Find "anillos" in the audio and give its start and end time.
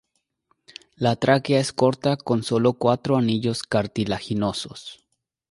3.17-3.61